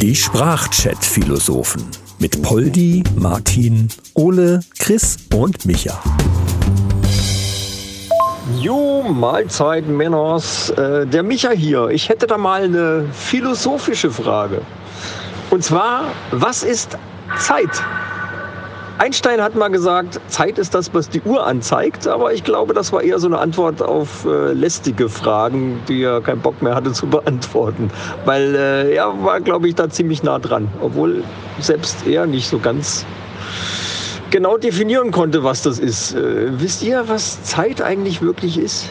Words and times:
Die 0.00 0.14
Sprachchat-Philosophen 0.14 1.84
mit 2.18 2.42
Poldi, 2.42 3.02
Martin, 3.16 3.88
Ole, 4.14 4.60
Chris 4.78 5.16
und 5.34 5.64
Micha. 5.66 6.00
Jo, 8.58 9.02
Mahlzeit, 9.02 9.86
Männers. 9.86 10.70
Äh, 10.70 11.06
der 11.06 11.22
Micha 11.22 11.50
hier. 11.50 11.88
Ich 11.88 12.08
hätte 12.08 12.26
da 12.26 12.36
mal 12.36 12.64
eine 12.64 13.06
philosophische 13.12 14.10
Frage. 14.10 14.62
Und 15.50 15.64
zwar, 15.64 16.12
was 16.30 16.62
ist 16.62 16.96
Zeit? 17.38 17.82
Einstein 19.00 19.40
hat 19.40 19.54
mal 19.54 19.68
gesagt, 19.68 20.20
Zeit 20.28 20.58
ist 20.58 20.74
das, 20.74 20.92
was 20.92 21.08
die 21.08 21.22
Uhr 21.22 21.46
anzeigt, 21.46 22.06
aber 22.06 22.34
ich 22.34 22.44
glaube, 22.44 22.74
das 22.74 22.92
war 22.92 23.02
eher 23.02 23.18
so 23.18 23.28
eine 23.28 23.38
Antwort 23.38 23.80
auf 23.80 24.26
äh, 24.26 24.52
lästige 24.52 25.08
Fragen, 25.08 25.80
die 25.88 26.02
er 26.02 26.20
keinen 26.20 26.42
Bock 26.42 26.60
mehr 26.60 26.74
hatte 26.74 26.92
zu 26.92 27.06
beantworten. 27.06 27.90
Weil 28.26 28.54
äh, 28.54 28.94
er 28.94 29.24
war, 29.24 29.40
glaube 29.40 29.68
ich, 29.68 29.74
da 29.74 29.88
ziemlich 29.88 30.22
nah 30.22 30.38
dran, 30.38 30.68
obwohl 30.82 31.24
selbst 31.60 32.06
er 32.06 32.26
nicht 32.26 32.46
so 32.46 32.58
ganz 32.58 33.06
genau 34.30 34.58
definieren 34.58 35.12
konnte, 35.12 35.42
was 35.44 35.62
das 35.62 35.78
ist. 35.78 36.14
Äh, 36.14 36.60
wisst 36.60 36.82
ihr, 36.82 37.02
was 37.06 37.42
Zeit 37.42 37.80
eigentlich 37.80 38.20
wirklich 38.20 38.58
ist? 38.58 38.90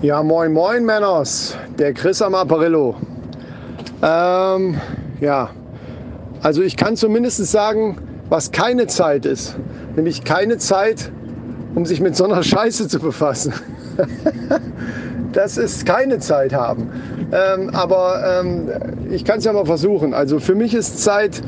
Ja, 0.00 0.22
moin, 0.22 0.54
moin, 0.54 0.86
Männers. 0.86 1.54
Der 1.78 1.92
Chris 1.92 2.22
am 2.22 2.34
Apparillo. 2.34 2.96
Ähm, 4.00 4.80
ja, 5.20 5.50
also 6.42 6.62
ich 6.62 6.76
kann 6.76 6.96
zumindest 6.96 7.44
sagen, 7.46 7.98
was 8.28 8.52
keine 8.52 8.86
Zeit 8.86 9.26
ist. 9.26 9.56
Nämlich 9.96 10.24
keine 10.24 10.58
Zeit, 10.58 11.10
um 11.74 11.86
sich 11.86 12.00
mit 12.00 12.16
so 12.16 12.24
einer 12.24 12.42
Scheiße 12.54 12.88
zu 12.88 13.00
befassen. 13.00 13.52
das 15.32 15.56
ist 15.56 15.86
keine 15.86 16.18
Zeit 16.18 16.52
haben. 16.52 16.90
Ähm, 17.32 17.70
aber 17.74 18.40
ähm, 18.40 18.68
ich 19.10 19.24
kann 19.24 19.38
es 19.38 19.44
ja 19.44 19.52
mal 19.52 19.66
versuchen. 19.66 20.14
Also 20.14 20.38
für 20.38 20.54
mich 20.54 20.74
ist 20.74 21.02
Zeit 21.02 21.42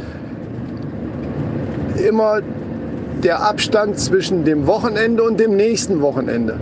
immer 1.96 2.40
der 3.22 3.42
Abstand 3.42 3.98
zwischen 3.98 4.44
dem 4.44 4.66
Wochenende 4.66 5.22
und 5.22 5.38
dem 5.38 5.56
nächsten 5.56 6.00
Wochenende. 6.00 6.58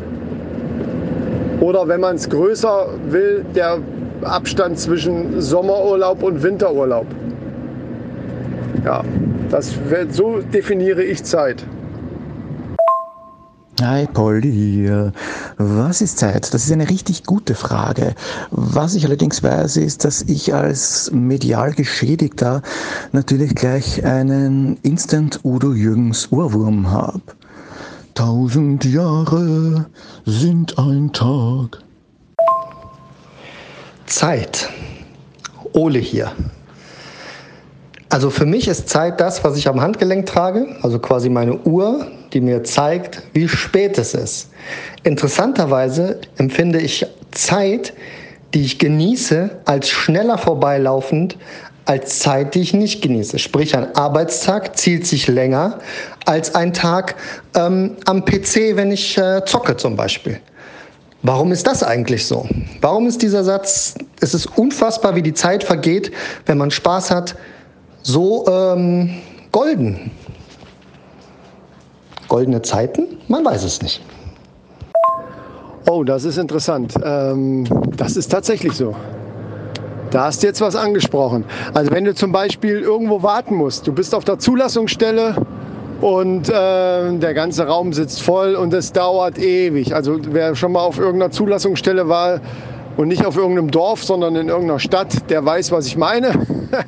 Oder 1.61 1.89
wenn 1.89 2.01
man 2.01 2.17
es 2.17 2.29
größer 2.29 2.89
will, 3.09 3.45
der 3.55 3.79
Abstand 4.23 4.79
zwischen 4.79 5.41
Sommerurlaub 5.41 6.23
und 6.23 6.43
Winterurlaub. 6.43 7.07
Ja, 8.85 9.05
das, 9.51 9.73
so 10.11 10.41
definiere 10.41 11.03
ich 11.03 11.25
Zeit. 11.25 11.65
Hi 13.81 14.07
Polly, 14.07 14.91
was 15.57 16.01
ist 16.01 16.19
Zeit? 16.19 16.53
Das 16.53 16.65
ist 16.65 16.73
eine 16.73 16.89
richtig 16.89 17.23
gute 17.25 17.55
Frage. 17.55 18.15
Was 18.51 18.97
ich 18.97 19.05
allerdings 19.07 19.41
weiß, 19.43 19.77
ist, 19.77 20.05
dass 20.05 20.23
ich 20.23 20.53
als 20.53 21.13
medial 21.13 21.73
Geschädigter 21.73 22.63
natürlich 23.13 23.55
gleich 23.55 24.05
einen 24.05 24.79
Instant 24.83 25.41
Udo 25.45 25.73
Jürgens 25.75 26.33
Ohrwurm 26.33 26.91
habe. 26.91 27.23
Tausend 28.15 28.85
Jahre 28.85 29.87
sind 30.27 30.77
ein 30.77 31.13
Tag. 31.13 31.79
Zeit. 34.07 34.69
Ole 35.73 36.01
hier. 36.01 36.33
Also 38.11 38.31
für 38.31 38.47
mich 38.47 38.69
ist 38.69 38.89
Zeit 38.89 39.21
das, 39.21 39.45
was 39.45 39.57
ich 39.59 39.69
am 39.69 39.81
Handgelenk 39.81 40.27
trage, 40.27 40.67
also 40.83 40.99
quasi 40.99 41.29
meine 41.29 41.59
Uhr, 41.59 42.07
die 42.33 42.41
mir 42.41 42.65
zeigt, 42.65 43.23
wie 43.35 43.49
spät 43.49 43.99
es 43.99 44.15
ist. 44.15 44.51
Interessanterweise 45.03 46.21
empfinde 46.39 46.81
ich 46.81 47.07
Zeit, 47.33 47.93
die 48.55 48.63
ich 48.63 48.79
genieße, 48.79 49.51
als 49.67 49.91
schneller 49.91 50.39
vorbeilaufend 50.39 51.37
als 51.85 52.19
Zeit, 52.19 52.55
die 52.55 52.61
ich 52.61 52.75
nicht 52.75 53.01
genieße. 53.01 53.39
Sprich, 53.39 53.75
ein 53.75 53.95
Arbeitstag 53.97 54.77
zielt 54.77 55.07
sich 55.07 55.27
länger 55.27 55.79
als 56.27 56.55
ein 56.55 56.75
Tag 56.75 57.15
ähm, 57.55 57.97
am 58.05 58.27
PC, 58.27 58.77
wenn 58.77 58.93
ich 58.93 59.17
äh, 59.17 59.43
zocke 59.47 59.75
zum 59.77 59.97
Beispiel. 59.97 60.39
Warum 61.23 61.51
ist 61.51 61.67
das 61.67 61.83
eigentlich 61.83 62.27
so? 62.27 62.47
Warum 62.83 63.07
ist 63.07 63.23
dieser 63.23 63.43
Satz, 63.43 63.95
es 64.21 64.35
ist 64.35 64.47
unfassbar, 64.59 65.17
wie 65.17 65.23
die 65.23 65.33
Zeit 65.33 65.65
vergeht, 65.65 66.13
wenn 66.45 66.59
man 66.59 66.71
Spaß 66.71 67.11
hat, 67.11 67.37
so 68.09 68.47
ähm, 68.47 69.11
golden. 69.53 70.11
Goldene 72.27 72.63
Zeiten? 72.63 73.19
Man 73.29 73.45
weiß 73.45 73.65
es 73.65 73.83
nicht. 73.83 74.03
Oh, 75.91 76.05
das 76.05 76.25
ist 76.25 76.39
interessant. 76.39 76.95
Ähm, 77.05 77.65
das 77.97 78.17
ist 78.17 78.29
tatsächlich 78.29 78.73
so. 78.73 78.95
Da 80.11 80.25
hast 80.25 80.43
du 80.43 80.47
jetzt 80.47 80.63
was 80.63 80.75
angesprochen. 80.75 81.45
Also 81.75 81.91
wenn 81.91 82.07
du 82.07 82.15
zum 82.15 82.33
Beispiel 82.33 82.81
irgendwo 82.81 83.23
warten 83.23 83.55
musst, 83.55 83.87
du 83.87 83.93
bist 83.93 84.15
auf 84.15 84.25
der 84.25 84.39
Zulassungsstelle 84.39 85.37
und 86.01 86.49
äh, 86.49 87.19
der 87.19 87.35
ganze 87.35 87.67
Raum 87.67 87.93
sitzt 87.93 88.23
voll 88.23 88.55
und 88.55 88.73
es 88.73 88.93
dauert 88.93 89.39
ewig. 89.39 89.95
Also 89.95 90.19
wer 90.31 90.55
schon 90.55 90.73
mal 90.73 90.81
auf 90.81 90.99
irgendeiner 90.99 91.31
Zulassungsstelle 91.31 92.09
war 92.09 92.41
und 92.97 93.09
nicht 93.09 93.27
auf 93.27 93.37
irgendeinem 93.37 93.71
Dorf, 93.71 94.03
sondern 94.03 94.35
in 94.37 94.49
irgendeiner 94.49 94.79
Stadt, 94.79 95.31
der 95.31 95.45
weiß, 95.45 95.73
was 95.73 95.87
ich 95.87 95.99
meine. 95.99 96.31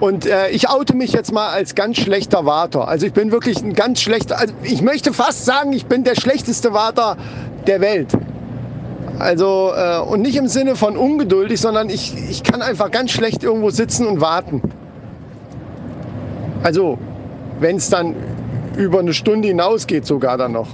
Und 0.00 0.26
äh, 0.26 0.50
ich 0.50 0.68
oute 0.68 0.94
mich 0.94 1.12
jetzt 1.12 1.32
mal 1.32 1.48
als 1.48 1.74
ganz 1.74 1.98
schlechter 1.98 2.44
Warter. 2.44 2.86
Also 2.86 3.06
ich 3.06 3.12
bin 3.12 3.32
wirklich 3.32 3.62
ein 3.62 3.74
ganz 3.74 4.00
schlechter, 4.00 4.38
also 4.38 4.54
ich 4.62 4.80
möchte 4.80 5.12
fast 5.12 5.44
sagen, 5.44 5.72
ich 5.72 5.86
bin 5.86 6.04
der 6.04 6.14
schlechteste 6.14 6.72
Warter 6.72 7.16
der 7.66 7.80
Welt. 7.80 8.12
Also, 9.18 9.72
äh, 9.74 9.98
und 9.98 10.22
nicht 10.22 10.36
im 10.36 10.46
Sinne 10.46 10.76
von 10.76 10.96
ungeduldig, 10.96 11.60
sondern 11.60 11.90
ich, 11.90 12.14
ich 12.30 12.44
kann 12.44 12.62
einfach 12.62 12.92
ganz 12.92 13.10
schlecht 13.10 13.42
irgendwo 13.42 13.70
sitzen 13.70 14.06
und 14.06 14.20
warten. 14.20 14.62
Also, 16.62 16.98
wenn 17.58 17.76
es 17.76 17.90
dann 17.90 18.14
über 18.76 19.00
eine 19.00 19.12
Stunde 19.12 19.48
hinausgeht 19.48 20.06
sogar 20.06 20.38
dann 20.38 20.52
noch. 20.52 20.68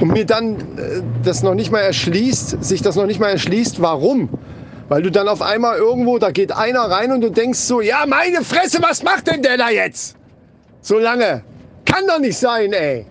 Und 0.00 0.12
mir 0.12 0.26
dann 0.26 0.56
äh, 0.56 1.02
das 1.22 1.44
noch 1.44 1.54
nicht 1.54 1.70
mal 1.70 1.80
erschließt, 1.80 2.64
sich 2.64 2.82
das 2.82 2.96
noch 2.96 3.06
nicht 3.06 3.20
mal 3.20 3.28
erschließt, 3.28 3.80
warum. 3.80 4.28
Weil 4.88 5.02
du 5.02 5.10
dann 5.10 5.28
auf 5.28 5.40
einmal 5.40 5.78
irgendwo, 5.78 6.18
da 6.18 6.30
geht 6.30 6.52
einer 6.52 6.82
rein 6.82 7.10
und 7.12 7.22
du 7.22 7.30
denkst 7.30 7.58
so, 7.58 7.80
ja 7.80 8.04
meine 8.06 8.44
Fresse, 8.44 8.82
was 8.82 9.02
macht 9.02 9.26
denn 9.26 9.42
der 9.42 9.56
da 9.56 9.70
jetzt? 9.70 10.16
So 10.82 10.98
lange. 10.98 11.42
Kann 11.84 12.06
doch 12.06 12.18
nicht 12.18 12.36
sein, 12.36 12.72
ey. 12.72 13.06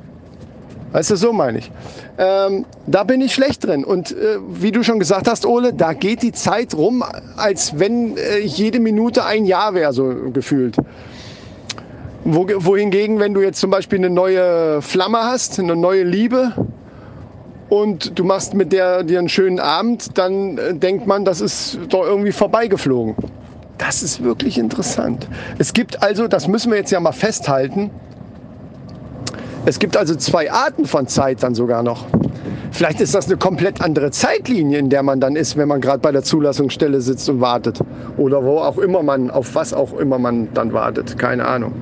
Weißt 0.91 1.09
du, 1.09 1.15
so 1.15 1.33
meine 1.33 1.57
ich. 1.57 1.71
Ähm, 2.19 2.65
da 2.85 3.03
bin 3.03 3.21
ich 3.21 3.33
schlecht 3.33 3.65
drin. 3.65 3.83
Und 3.83 4.11
äh, 4.11 4.37
wie 4.47 4.71
du 4.71 4.83
schon 4.83 4.99
gesagt 4.99 5.27
hast, 5.27 5.45
Ole, 5.45 5.73
da 5.73 5.93
geht 5.93 6.21
die 6.21 6.31
Zeit 6.31 6.75
rum, 6.75 7.03
als 7.35 7.79
wenn 7.79 8.17
äh, 8.17 8.39
jede 8.39 8.79
Minute 8.79 9.25
ein 9.25 9.45
Jahr 9.45 9.73
wäre, 9.73 9.91
so 9.93 10.13
gefühlt. 10.31 10.77
Wo, 12.23 12.47
wohingegen, 12.47 13.19
wenn 13.19 13.33
du 13.33 13.41
jetzt 13.41 13.59
zum 13.59 13.71
Beispiel 13.71 13.97
eine 13.97 14.11
neue 14.11 14.83
Flamme 14.83 15.23
hast, 15.23 15.59
eine 15.59 15.75
neue 15.75 16.03
Liebe, 16.03 16.53
und 17.73 18.19
du 18.19 18.23
machst 18.23 18.53
mit 18.53 18.71
der 18.71 19.01
dir 19.01 19.17
einen 19.17 19.29
schönen 19.29 19.59
Abend, 19.59 20.15
dann 20.15 20.59
äh, 20.59 20.75
denkt 20.75 21.07
man, 21.07 21.25
das 21.25 21.41
ist 21.41 21.79
doch 21.89 22.05
irgendwie 22.05 22.31
vorbeigeflogen. 22.31 23.15
Das 23.79 24.03
ist 24.03 24.23
wirklich 24.23 24.59
interessant. 24.59 25.27
Es 25.57 25.73
gibt 25.73 26.03
also, 26.03 26.27
das 26.27 26.47
müssen 26.47 26.69
wir 26.69 26.77
jetzt 26.77 26.91
ja 26.91 26.99
mal 26.99 27.13
festhalten, 27.13 27.89
es 29.65 29.79
gibt 29.79 29.97
also 29.97 30.13
zwei 30.15 30.51
Arten 30.51 30.85
von 30.85 31.07
Zeit 31.07 31.41
dann 31.41 31.55
sogar 31.55 31.81
noch. 31.81 32.05
Vielleicht 32.69 33.01
ist 33.01 33.15
das 33.15 33.25
eine 33.25 33.37
komplett 33.37 33.81
andere 33.81 34.11
Zeitlinie, 34.11 34.77
in 34.77 34.91
der 34.91 35.01
man 35.01 35.19
dann 35.19 35.35
ist, 35.35 35.57
wenn 35.57 35.67
man 35.67 35.81
gerade 35.81 35.99
bei 35.99 36.11
der 36.11 36.21
Zulassungsstelle 36.21 37.01
sitzt 37.01 37.27
und 37.27 37.41
wartet. 37.41 37.79
Oder 38.17 38.43
wo 38.43 38.59
auch 38.59 38.77
immer 38.77 39.01
man, 39.01 39.31
auf 39.31 39.55
was 39.55 39.73
auch 39.73 39.97
immer 39.97 40.19
man 40.19 40.49
dann 40.53 40.73
wartet. 40.73 41.17
Keine 41.17 41.47
Ahnung. 41.47 41.73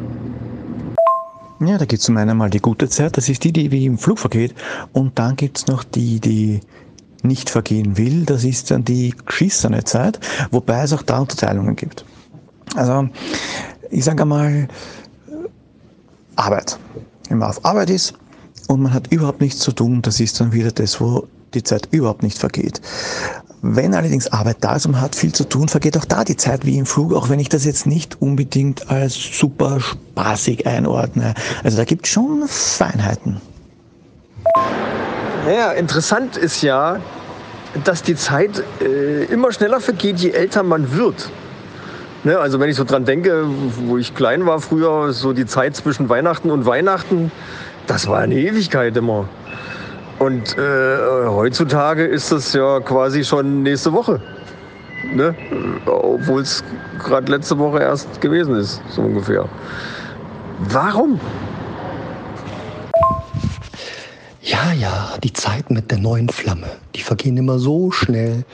Ja, 1.63 1.77
da 1.77 1.85
gibt 1.85 1.99
es 1.99 2.05
zum 2.05 2.17
einen 2.17 2.38
mal 2.38 2.49
die 2.49 2.59
gute 2.59 2.89
Zeit, 2.89 3.17
das 3.17 3.29
ist 3.29 3.44
die, 3.44 3.51
die 3.51 3.72
wie 3.72 3.85
im 3.85 3.99
Flug 3.99 4.17
vergeht. 4.17 4.55
Und 4.94 5.19
dann 5.19 5.35
gibt 5.35 5.59
es 5.59 5.67
noch 5.67 5.83
die, 5.83 6.19
die 6.19 6.61
nicht 7.22 7.51
vergehen 7.51 7.97
will, 7.97 8.25
das 8.25 8.43
ist 8.43 8.72
dann 8.72 8.84
die 8.84 9.13
geschissene 9.28 9.84
Zeit, 9.84 10.19
wobei 10.49 10.81
es 10.81 10.91
auch 10.91 11.03
da 11.03 11.19
Unterteilungen 11.19 11.75
gibt. 11.75 12.03
Also, 12.75 13.08
ich 13.91 14.03
sage 14.03 14.23
einmal, 14.23 14.67
Arbeit. 16.35 16.79
Wenn 17.29 17.37
man 17.37 17.49
auf 17.49 17.63
Arbeit 17.63 17.91
ist 17.91 18.16
und 18.67 18.81
man 18.81 18.93
hat 18.93 19.11
überhaupt 19.11 19.41
nichts 19.41 19.59
zu 19.59 19.72
tun, 19.72 20.02
das 20.02 20.19
ist 20.19 20.40
dann 20.40 20.53
wieder 20.53 20.72
das, 20.72 20.99
wo 20.99 21.28
die 21.53 21.61
Zeit 21.61 21.90
überhaupt 21.91 22.23
nicht 22.23 22.40
vergeht. 22.40 22.81
Wenn 23.63 23.93
allerdings 23.93 24.28
Arbeit 24.31 24.58
da 24.61 24.75
ist 24.75 24.87
und 24.87 24.93
man 24.93 25.02
hat 25.02 25.16
viel 25.16 25.34
zu 25.34 25.43
tun, 25.43 25.67
vergeht 25.67 25.96
auch 25.96 26.05
da 26.05 26.23
die 26.23 26.35
Zeit 26.35 26.66
wie 26.66 26.78
im 26.79 26.87
Flug, 26.87 27.13
auch 27.13 27.29
wenn 27.29 27.40
ich 27.40 27.49
das 27.49 27.63
jetzt 27.63 27.85
nicht 27.85 28.19
unbedingt 28.19 28.90
als 28.90 29.13
super 29.13 29.79
spaßig 29.79 30.66
einordne. 30.66 31.35
Also 31.63 31.78
da 31.78 31.84
gibt 31.84 32.08
es 32.08 32.11
schon 32.11 32.43
Feinheiten. 32.47 33.40
Ja, 35.47 35.72
interessant 35.72 36.37
ist 36.37 36.63
ja, 36.63 36.99
dass 37.84 38.02
die 38.02 38.16
Zeit 38.16 38.63
äh, 38.81 39.25
immer 39.25 39.52
schneller 39.52 39.79
vergeht, 39.79 40.17
je 40.19 40.31
älter 40.31 40.63
man 40.63 40.96
wird. 40.96 41.29
Ne, 42.23 42.37
also 42.37 42.59
wenn 42.59 42.69
ich 42.69 42.75
so 42.75 42.84
dran 42.84 43.05
denke, 43.05 43.46
wo 43.87 43.97
ich 43.97 44.13
klein 44.16 44.46
war 44.46 44.59
früher, 44.59 45.13
so 45.13 45.34
die 45.34 45.46
Zeit 45.46 45.75
zwischen 45.75 46.09
Weihnachten 46.09 46.52
und 46.52 46.66
Weihnachten, 46.66 47.31
das 47.87 48.08
war 48.08 48.19
eine 48.19 48.35
Ewigkeit 48.35 48.96
immer. 48.97 49.28
Und 50.22 50.56
äh, 50.56 50.97
heutzutage 51.26 52.06
ist 52.06 52.32
das 52.32 52.53
ja 52.53 52.79
quasi 52.82 53.23
schon 53.23 53.64
nächste 53.64 53.91
Woche. 53.91 54.22
Ne? 55.16 55.34
Obwohl 55.88 56.44
es 56.44 56.64
gerade 57.00 57.32
letzte 57.32 57.58
Woche 57.58 57.79
erst 57.79 58.22
gewesen 58.22 58.56
ist, 58.56 58.79
so 58.90 59.02
ungefähr. 59.02 59.50
Warum? 60.70 61.20
Ja, 64.44 64.72
ja, 64.79 65.18
die 65.23 65.34
Zeit 65.34 65.72
mit 65.72 65.90
der 65.90 65.97
neuen 65.97 66.29
Flamme, 66.29 66.68
die 66.94 67.02
vergehen 67.02 67.38
immer 67.38 67.58
so 67.58 67.90
schnell. 67.90 68.46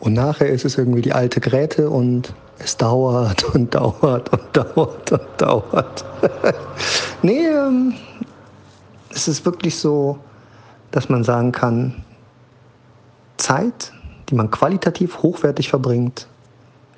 Und 0.00 0.14
nachher 0.14 0.48
ist 0.48 0.64
es 0.64 0.76
irgendwie 0.76 1.02
die 1.02 1.12
alte 1.12 1.38
Gräte 1.38 1.90
und 1.90 2.34
es 2.58 2.76
dauert 2.76 3.44
und 3.54 3.72
dauert 3.72 4.32
und 4.32 4.56
dauert 4.56 5.12
und 5.12 5.28
dauert. 5.38 6.04
nee, 7.22 7.46
ähm, 7.46 7.94
es 9.10 9.28
ist 9.28 9.46
wirklich 9.46 9.78
so, 9.78 10.18
dass 10.94 11.08
man 11.08 11.24
sagen 11.24 11.50
kann, 11.50 12.04
Zeit, 13.36 13.92
die 14.28 14.36
man 14.36 14.52
qualitativ 14.52 15.24
hochwertig 15.24 15.68
verbringt, 15.68 16.28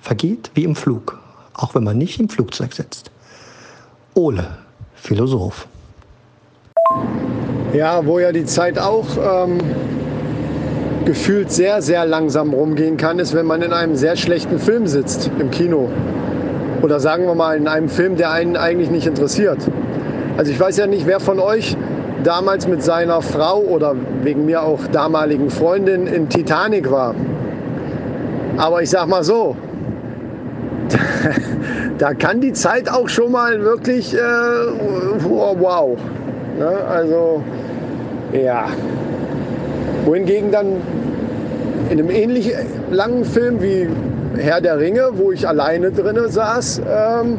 vergeht 0.03 0.51
wie 0.53 0.65
im 0.65 0.77
Flug, 0.77 1.19
auch 1.55 1.75
wenn 1.75 1.83
man 1.83 1.97
nicht 1.97 2.21
im 2.21 2.29
Flugzeug 2.29 2.75
sitzt. 2.75 3.11
Ole, 4.13 4.47
Philosoph. 4.95 5.67
Ja, 7.73 8.05
wo 8.05 8.19
ja 8.19 8.33
die 8.33 8.45
Zeit 8.45 8.79
auch 8.79 9.07
ähm, 9.17 9.61
gefühlt 11.07 11.51
sehr, 11.51 11.81
sehr 11.81 12.05
langsam 12.05 12.53
rumgehen 12.53 12.99
kann, 12.99 13.19
ist, 13.19 13.33
wenn 13.33 13.47
man 13.47 13.63
in 13.63 13.73
einem 13.73 13.97
sehr 13.97 14.17
schlechten 14.17 14.59
Film 14.59 14.87
sitzt 14.87 15.31
im 15.39 15.51
Kino. 15.51 15.89
Oder 16.83 17.01
sagen 17.01 17.25
wir 17.25 17.35
mal 17.35 17.57
in 17.57 17.67
einem 17.67 17.89
Film, 17.89 18.17
der 18.17 18.31
einen 18.31 18.59
eigentlich 18.59 18.91
nicht 18.91 19.07
interessiert. 19.07 19.59
Also 20.37 20.53
ich 20.53 20.61
weiß 20.61 20.77
ja 20.77 20.87
nicht, 20.87 21.07
wer 21.07 21.19
von 21.19 21.41
euch 21.41 21.79
damals 22.27 22.67
mit 22.67 22.83
seiner 22.83 23.23
Frau 23.23 23.61
oder 23.61 23.95
wegen 24.23 24.47
mir 24.47 24.63
auch 24.63 24.81
damaligen 24.89 25.49
Freundin 25.49 26.09
in 26.09 26.29
Titanic 26.29 26.91
war. 26.91 27.15
Aber 28.57 28.83
ich 28.83 28.91
sag 28.91 29.07
mal 29.07 29.23
so, 29.23 29.57
da 31.99 32.15
kann 32.15 32.41
die 32.41 32.53
Zeit 32.53 32.91
auch 32.91 33.09
schon 33.09 33.31
mal 33.31 33.61
wirklich 33.63 34.13
äh, 34.13 34.19
wow. 34.19 35.97
Ne? 36.59 36.67
Also 36.89 37.43
ja. 38.33 38.67
Wohingegen 40.05 40.51
dann 40.51 40.81
in 41.91 42.01
einem 42.01 42.11
ähnlich 42.11 42.53
langen 42.91 43.25
Film 43.25 43.63
wie 43.63 43.89
Herr 44.37 44.61
der 44.61 44.81
Ringe, 44.81 45.11
wo 45.13 45.31
ich 45.31 45.47
alleine 45.47 45.93
drinne 45.93 46.29
saß, 46.29 46.83
ähm, 46.89 47.39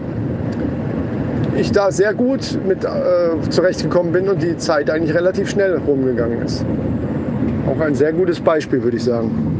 ich 1.59 1.71
da 1.71 1.91
sehr 1.91 2.13
gut 2.13 2.59
mit 2.65 2.83
äh, 2.83 3.49
zurechtgekommen 3.49 4.11
bin 4.11 4.29
und 4.29 4.41
die 4.41 4.55
Zeit 4.57 4.89
eigentlich 4.89 5.15
relativ 5.15 5.49
schnell 5.49 5.77
rumgegangen 5.77 6.41
ist. 6.43 6.63
Auch 7.67 7.79
ein 7.81 7.95
sehr 7.95 8.13
gutes 8.13 8.39
Beispiel, 8.39 8.81
würde 8.83 8.97
ich 8.97 9.03
sagen. 9.03 9.57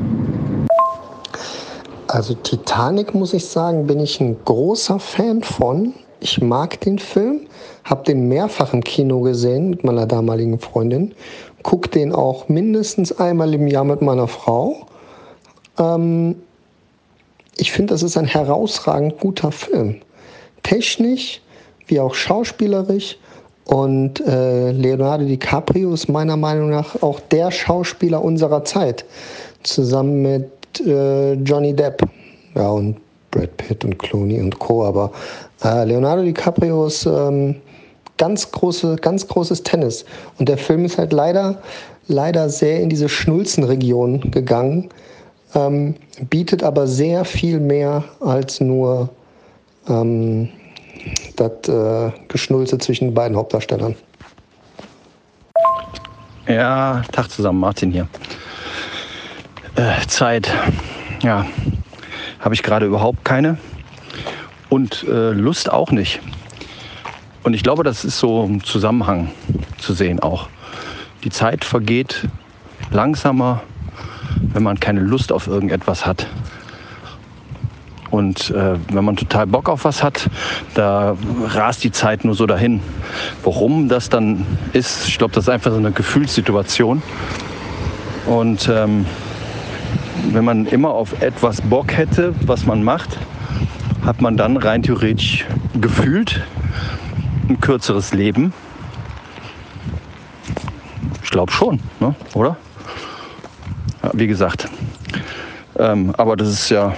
Also 2.08 2.36
Titanic, 2.36 3.14
muss 3.14 3.34
ich 3.34 3.46
sagen, 3.46 3.88
bin 3.88 4.00
ich 4.00 4.22
ein 4.22 4.38
großer 4.46 5.00
Fan 5.00 5.44
von. 5.44 5.94
Ich 6.20 6.42
mag 6.42 6.80
den 6.82 7.00
Film, 7.00 7.42
habe 7.84 8.04
den 8.04 8.28
mehrfach 8.28 8.74
im 8.74 8.84
Kino 8.84 9.22
gesehen 9.22 9.72
mit 9.72 9.84
meiner 9.84 10.06
damaligen 10.06 10.60
Freundin, 10.60 11.14
gucke 11.64 11.90
den 11.90 12.14
auch 12.14 12.48
mindestens 12.48 13.12
einmal 13.20 13.54
im 13.54 13.68
Jahr 13.68 13.84
mit 13.84 14.02
meiner 14.02 14.28
Frau. 14.28 14.88
Ähm, 15.78 16.36
ich 17.58 17.72
finde, 17.72 17.94
das 17.94 18.04
ist 18.04 18.18
ein 18.18 18.26
herausragend 18.26 19.20
guter 19.20 19.52
Film. 19.52 20.02
Technisch 20.64 21.42
wie 21.88 22.00
auch 22.00 22.14
schauspielerisch. 22.14 23.18
Und 23.66 24.26
äh, 24.26 24.72
Leonardo 24.72 25.26
DiCaprio 25.26 25.94
ist 25.94 26.08
meiner 26.08 26.38
Meinung 26.38 26.70
nach 26.70 27.02
auch 27.02 27.20
der 27.20 27.52
Schauspieler 27.52 28.24
unserer 28.24 28.64
Zeit, 28.64 29.04
zusammen 29.64 30.22
mit 30.22 30.86
äh, 30.86 31.34
Johnny 31.34 31.74
Depp. 31.74 32.02
Ja, 32.56 32.70
und 32.70 32.98
Brad 33.32 33.58
Pitt 33.58 33.84
und 33.84 34.00
Clooney 34.00 34.40
und 34.40 34.58
Co. 34.60 34.86
Aber 34.86 35.12
äh, 35.64 35.84
Leonardo 35.84 36.24
DiCaprio 36.24 36.88
ist 36.88 37.06
ähm, 37.06 37.56
ganz, 38.18 38.50
große, 38.52 38.96
ganz 38.98 39.28
großes 39.28 39.64
Tennis. 39.64 40.06
Und 40.40 40.48
der 40.50 40.58
Film 40.58 40.86
ist 40.86 40.98
halt 40.98 41.12
leider, 41.12 41.62
leider 42.08 42.50
sehr 42.50 42.82
in 42.82 42.90
diese 42.90 43.10
Schnulzenregion 43.10 44.32
gegangen, 44.32 44.90
ähm, 45.56 45.96
bietet 46.30 46.64
aber 46.64 46.88
sehr 46.88 47.26
viel 47.26 47.60
mehr 47.60 48.04
als 48.20 48.60
nur 48.60 49.10
ähm, 49.88 50.50
das 51.36 51.52
äh, 51.70 52.12
Geschnulze 52.28 52.78
zwischen 52.78 53.10
den 53.10 53.14
beiden 53.14 53.38
Hauptdarstellern. 53.38 53.96
Ja, 56.48 57.02
Tag 57.12 57.30
zusammen, 57.30 57.60
Martin 57.60 57.92
hier. 57.92 58.08
Äh, 59.76 60.08
Zeit, 60.08 60.50
ja, 61.22 61.46
habe 62.40 62.56
ich 62.56 62.64
gerade 62.64 62.86
überhaupt 62.86 63.26
keine 63.26 63.58
und 64.70 65.04
äh, 65.04 65.32
Lust 65.32 65.70
auch 65.72 65.92
nicht. 65.92 66.20
Und 67.44 67.54
ich 67.54 67.64
glaube, 67.64 67.84
das 67.84 68.04
ist 68.04 68.20
so 68.20 68.44
im 68.44 68.64
Zusammenhang 68.64 69.32
zu 69.78 69.94
sehen 69.94 70.20
auch. 70.20 70.50
Die 71.24 71.30
Zeit 71.30 71.64
vergeht 71.64 72.28
langsamer, 72.92 73.64
wenn 74.54 74.64
man 74.64 74.80
keine 74.80 75.02
Lust 75.02 75.32
auf 75.32 75.48
irgendetwas 75.48 76.06
hat. 76.06 76.28
Und 78.12 78.52
äh, 78.52 78.76
wenn 78.92 79.04
man 79.04 79.16
total 79.16 79.48
Bock 79.48 79.70
auf 79.70 79.86
was 79.86 80.04
hat, 80.04 80.30
da 80.74 81.16
rast 81.46 81.84
die 81.84 81.92
Zeit 81.92 82.24
nur 82.24 82.36
so 82.36 82.46
dahin. 82.46 82.82
Warum 83.44 83.90
das 83.90 84.10
dann 84.10 84.46
ist, 84.74 85.08
ich 85.08 85.18
glaube, 85.18 85.34
das 85.34 85.46
ist 85.46 85.50
einfach 85.50 85.72
so 85.72 85.78
eine 85.78 85.92
Gefühlssituation. 85.92 87.02
Und 88.26 88.70
ähm, 88.70 89.06
wenn 90.32 90.46
man 90.46 90.66
immer 90.66 90.92
auf 90.92 91.22
etwas 91.22 91.62
Bock 91.62 91.96
hätte, 91.96 92.34
was 92.46 92.66
man 92.66 92.84
macht, 92.84 93.18
hat 94.06 94.22
man 94.22 94.38
dann 94.38 94.58
rein 94.58 94.84
theoretisch 94.84 95.46
gefühlt 95.80 96.42
ein 97.50 97.60
kürzeres 97.60 98.14
Leben. 98.14 98.54
Ich 101.24 101.30
glaube 101.30 101.52
schon, 101.52 101.80
ne? 102.00 102.16
oder? 102.34 102.58
Ja, 104.04 104.12
wie 104.14 104.28
gesagt. 104.28 104.70
Ähm, 105.78 106.14
aber 106.18 106.36
das 106.36 106.50
ist 106.50 106.70
ja 106.70 106.94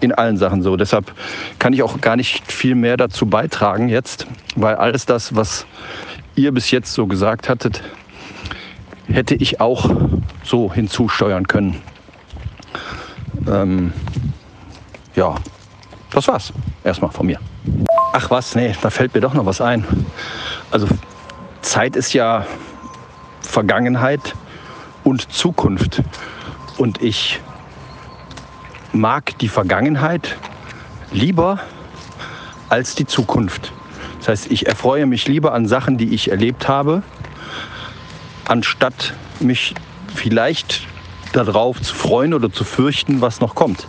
in 0.00 0.12
allen 0.12 0.36
Sachen 0.36 0.62
so. 0.62 0.76
Deshalb 0.76 1.12
kann 1.58 1.72
ich 1.72 1.82
auch 1.82 2.00
gar 2.00 2.16
nicht 2.16 2.50
viel 2.50 2.74
mehr 2.74 2.96
dazu 2.96 3.26
beitragen 3.26 3.88
jetzt, 3.88 4.26
weil 4.54 4.76
alles 4.76 5.06
das, 5.06 5.34
was 5.34 5.66
ihr 6.34 6.52
bis 6.52 6.70
jetzt 6.70 6.92
so 6.92 7.06
gesagt 7.06 7.48
hattet, 7.48 7.82
hätte 9.08 9.34
ich 9.34 9.60
auch 9.60 9.90
so 10.42 10.72
hinzusteuern 10.72 11.46
können. 11.46 11.80
Ähm, 13.48 13.92
ja, 15.14 15.34
das 16.10 16.28
war's 16.28 16.52
erstmal 16.84 17.10
von 17.10 17.26
mir. 17.26 17.38
Ach 18.12 18.30
was, 18.30 18.54
nee, 18.54 18.74
da 18.80 18.90
fällt 18.90 19.14
mir 19.14 19.20
doch 19.20 19.34
noch 19.34 19.46
was 19.46 19.60
ein. 19.60 19.84
Also 20.70 20.86
Zeit 21.62 21.96
ist 21.96 22.12
ja 22.12 22.46
Vergangenheit 23.40 24.34
und 25.04 25.32
Zukunft. 25.32 26.02
Und 26.78 27.02
ich 27.02 27.40
mag 28.96 29.38
die 29.38 29.48
Vergangenheit 29.48 30.36
lieber 31.12 31.60
als 32.68 32.94
die 32.94 33.06
Zukunft. 33.06 33.72
Das 34.18 34.28
heißt, 34.28 34.50
ich 34.50 34.66
erfreue 34.66 35.06
mich 35.06 35.28
lieber 35.28 35.52
an 35.52 35.68
Sachen, 35.68 35.98
die 35.98 36.14
ich 36.14 36.30
erlebt 36.30 36.68
habe, 36.68 37.02
anstatt 38.46 39.14
mich 39.40 39.74
vielleicht 40.14 40.86
darauf 41.32 41.80
zu 41.80 41.94
freuen 41.94 42.34
oder 42.34 42.50
zu 42.50 42.64
fürchten, 42.64 43.20
was 43.20 43.40
noch 43.40 43.54
kommt. 43.54 43.86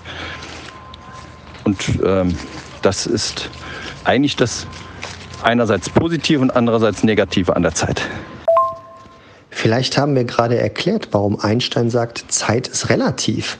Und 1.64 1.78
ähm, 2.04 2.36
das 2.82 3.08
ist 3.08 3.50
eigentlich 4.04 4.36
das 4.36 4.68
einerseits 5.44 5.90
Positive 5.90 6.42
und 6.42 6.52
andererseits 6.52 7.04
Negative 7.04 7.56
an 7.56 7.64
der 7.64 7.74
Zeit. 7.74 8.02
Vielleicht 9.50 9.98
haben 9.98 10.16
wir 10.16 10.24
gerade 10.24 10.58
erklärt, 10.58 11.10
warum 11.12 11.40
Einstein 11.40 11.90
sagt, 11.90 12.26
Zeit 12.32 12.68
ist 12.68 12.90
relativ. 12.90 13.58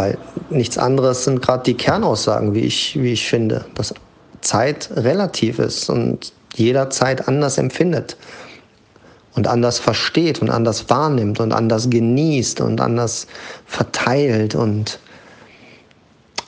Weil 0.00 0.16
nichts 0.48 0.78
anderes 0.78 1.24
sind 1.24 1.42
gerade 1.42 1.62
die 1.64 1.76
Kernaussagen, 1.76 2.54
wie 2.54 2.60
ich, 2.60 2.98
wie 3.02 3.12
ich 3.12 3.28
finde, 3.28 3.66
dass 3.74 3.92
Zeit 4.40 4.88
relativ 4.96 5.58
ist 5.58 5.90
und 5.90 6.32
jeder 6.54 6.88
Zeit 6.88 7.28
anders 7.28 7.58
empfindet 7.58 8.16
und 9.34 9.46
anders 9.46 9.78
versteht 9.78 10.40
und 10.40 10.48
anders 10.48 10.88
wahrnimmt 10.88 11.38
und 11.38 11.52
anders 11.52 11.90
genießt 11.90 12.62
und 12.62 12.80
anders 12.80 13.26
verteilt. 13.66 14.54
Und 14.54 15.00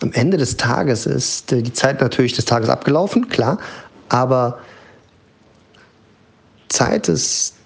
am 0.00 0.12
Ende 0.14 0.38
des 0.38 0.56
Tages 0.56 1.04
ist 1.04 1.50
die 1.50 1.74
Zeit 1.74 2.00
natürlich 2.00 2.32
des 2.32 2.46
Tages 2.46 2.70
abgelaufen, 2.70 3.28
klar, 3.28 3.58
aber 4.08 4.60
Zeit 6.70 7.06
ist 7.06 7.56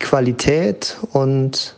Qualität 0.00 0.96
und 1.12 1.76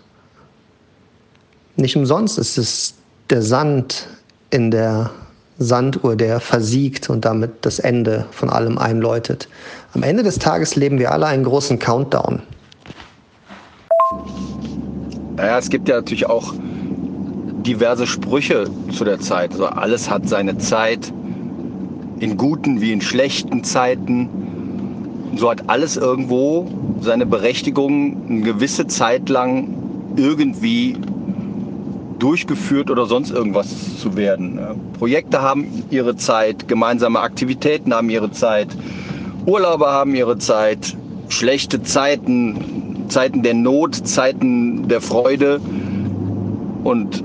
nicht 1.76 1.96
umsonst 1.96 2.38
ist 2.38 2.56
es 2.56 2.94
der 3.32 3.42
Sand 3.42 4.08
in 4.50 4.70
der 4.70 5.10
Sanduhr, 5.58 6.16
der 6.16 6.38
versiegt 6.38 7.08
und 7.08 7.24
damit 7.24 7.50
das 7.62 7.78
Ende 7.78 8.26
von 8.30 8.50
allem 8.50 8.76
einläutet. 8.76 9.48
Am 9.94 10.02
Ende 10.02 10.22
des 10.22 10.38
Tages 10.38 10.76
leben 10.76 10.98
wir 10.98 11.12
alle 11.12 11.26
einen 11.26 11.44
großen 11.44 11.78
Countdown. 11.78 12.42
Naja, 15.36 15.58
es 15.58 15.70
gibt 15.70 15.88
ja 15.88 15.96
natürlich 15.96 16.26
auch 16.26 16.52
diverse 17.64 18.06
Sprüche 18.06 18.66
zu 18.92 19.04
der 19.04 19.18
Zeit. 19.18 19.52
Also 19.52 19.66
alles 19.66 20.10
hat 20.10 20.28
seine 20.28 20.58
Zeit, 20.58 21.10
in 22.18 22.36
guten 22.36 22.82
wie 22.82 22.92
in 22.92 23.00
schlechten 23.00 23.64
Zeiten. 23.64 24.28
So 25.36 25.50
hat 25.50 25.70
alles 25.70 25.96
irgendwo 25.96 26.70
seine 27.00 27.24
Berechtigung, 27.24 28.26
eine 28.28 28.42
gewisse 28.42 28.86
Zeit 28.88 29.30
lang 29.30 29.74
irgendwie 30.16 30.98
durchgeführt 32.22 32.88
oder 32.90 33.06
sonst 33.06 33.30
irgendwas 33.32 33.98
zu 33.98 34.16
werden. 34.16 34.60
Projekte 34.98 35.42
haben 35.42 35.66
ihre 35.90 36.14
Zeit, 36.14 36.68
gemeinsame 36.68 37.20
Aktivitäten 37.20 37.92
haben 37.92 38.10
ihre 38.10 38.30
Zeit, 38.30 38.68
Urlaube 39.44 39.86
haben 39.86 40.14
ihre 40.14 40.38
Zeit, 40.38 40.96
schlechte 41.28 41.82
Zeiten, 41.82 43.06
Zeiten 43.08 43.42
der 43.42 43.54
Not, 43.54 44.06
Zeiten 44.06 44.86
der 44.86 45.00
Freude. 45.00 45.60
Und 46.84 47.24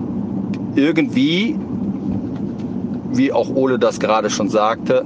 irgendwie, 0.75 1.55
wie 3.11 3.31
auch 3.31 3.49
Ole 3.49 3.77
das 3.77 3.99
gerade 3.99 4.31
schon 4.31 4.49
sagte, 4.49 5.05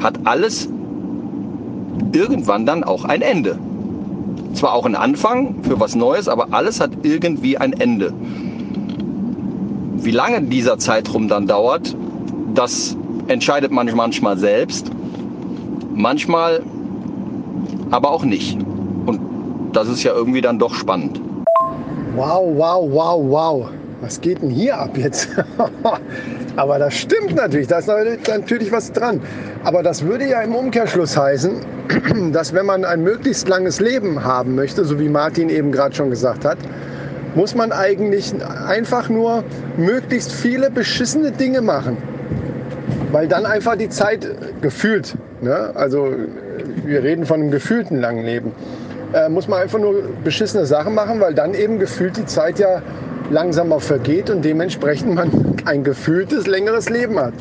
hat 0.00 0.18
alles 0.24 0.68
irgendwann 2.12 2.66
dann 2.66 2.82
auch 2.82 3.04
ein 3.04 3.22
Ende. 3.22 3.56
Zwar 4.54 4.72
auch 4.72 4.86
ein 4.86 4.96
Anfang 4.96 5.62
für 5.62 5.78
was 5.78 5.94
Neues, 5.94 6.26
aber 6.26 6.48
alles 6.50 6.80
hat 6.80 6.90
irgendwie 7.04 7.56
ein 7.56 7.72
Ende. 7.72 8.12
Wie 10.00 10.12
lange 10.12 10.42
dieser 10.42 10.78
Zeitraum 10.78 11.28
dann 11.28 11.46
dauert, 11.46 11.94
das 12.54 12.96
entscheidet 13.26 13.72
man 13.72 13.90
manchmal 13.94 14.38
selbst, 14.38 14.90
manchmal 15.94 16.62
aber 17.90 18.10
auch 18.10 18.24
nicht. 18.24 18.58
Und 19.06 19.20
das 19.72 19.88
ist 19.88 20.02
ja 20.04 20.12
irgendwie 20.12 20.40
dann 20.40 20.58
doch 20.58 20.74
spannend. 20.74 21.20
Wow, 22.14 22.52
wow, 22.56 22.88
wow, 22.90 23.20
wow. 23.22 23.68
Was 24.00 24.20
geht 24.20 24.40
denn 24.40 24.50
hier 24.50 24.78
ab 24.78 24.96
jetzt? 24.96 25.28
Aber 26.56 26.78
das 26.78 26.94
stimmt 26.94 27.34
natürlich, 27.34 27.66
da 27.66 27.78
ist 27.78 27.88
natürlich 27.88 28.70
was 28.70 28.92
dran. 28.92 29.20
Aber 29.64 29.82
das 29.82 30.04
würde 30.04 30.28
ja 30.28 30.40
im 30.42 30.54
Umkehrschluss 30.54 31.16
heißen, 31.16 31.56
dass 32.32 32.54
wenn 32.54 32.66
man 32.66 32.84
ein 32.84 33.02
möglichst 33.02 33.48
langes 33.48 33.80
Leben 33.80 34.22
haben 34.24 34.54
möchte, 34.54 34.84
so 34.84 35.00
wie 35.00 35.08
Martin 35.08 35.48
eben 35.48 35.72
gerade 35.72 35.96
schon 35.96 36.10
gesagt 36.10 36.44
hat, 36.44 36.58
muss 37.34 37.54
man 37.54 37.72
eigentlich 37.72 38.32
einfach 38.66 39.08
nur 39.08 39.44
möglichst 39.76 40.32
viele 40.32 40.70
beschissene 40.70 41.32
Dinge 41.32 41.60
machen. 41.60 41.96
Weil 43.12 43.28
dann 43.28 43.46
einfach 43.46 43.76
die 43.76 43.88
Zeit 43.88 44.28
gefühlt, 44.60 45.16
ne? 45.40 45.70
also 45.74 46.12
wir 46.84 47.02
reden 47.02 47.26
von 47.26 47.40
einem 47.40 47.50
gefühlten 47.50 48.00
langen 48.00 48.24
Leben, 48.24 48.52
äh, 49.12 49.28
muss 49.28 49.48
man 49.48 49.62
einfach 49.62 49.78
nur 49.78 50.02
beschissene 50.24 50.66
Sachen 50.66 50.94
machen, 50.94 51.20
weil 51.20 51.34
dann 51.34 51.54
eben 51.54 51.78
gefühlt 51.78 52.16
die 52.16 52.26
Zeit 52.26 52.58
ja 52.58 52.82
langsamer 53.30 53.80
vergeht 53.80 54.30
und 54.30 54.44
dementsprechend 54.44 55.14
man 55.14 55.30
ein 55.64 55.84
gefühltes 55.84 56.46
längeres 56.46 56.88
Leben 56.90 57.18
hat. 57.18 57.34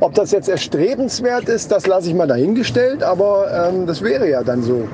Ob 0.00 0.14
das 0.14 0.30
jetzt 0.30 0.48
erstrebenswert 0.48 1.48
ist, 1.48 1.70
das 1.70 1.86
lasse 1.86 2.08
ich 2.08 2.14
mal 2.14 2.26
dahingestellt, 2.26 3.02
aber 3.02 3.68
ähm, 3.68 3.86
das 3.86 4.02
wäre 4.02 4.28
ja 4.28 4.42
dann 4.42 4.62
so. 4.62 4.88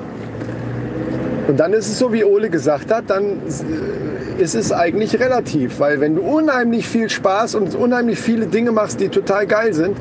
Und 1.46 1.60
dann 1.60 1.72
ist 1.72 1.86
es 1.86 1.98
so, 1.98 2.12
wie 2.12 2.24
Ole 2.24 2.50
gesagt 2.50 2.92
hat, 2.92 3.04
dann 3.08 3.24
äh, 3.24 4.15
ist 4.38 4.54
es 4.54 4.72
eigentlich 4.72 5.18
relativ, 5.18 5.80
weil 5.80 6.00
wenn 6.00 6.16
du 6.16 6.22
unheimlich 6.22 6.88
viel 6.88 7.08
Spaß 7.08 7.54
und 7.54 7.74
unheimlich 7.74 8.18
viele 8.18 8.46
Dinge 8.46 8.72
machst, 8.72 9.00
die 9.00 9.08
total 9.08 9.46
geil 9.46 9.72
sind 9.72 9.96